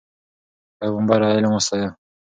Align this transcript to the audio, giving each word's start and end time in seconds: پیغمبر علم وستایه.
پیغمبر 0.79 1.19
علم 1.31 1.51
وستایه. 1.57 1.89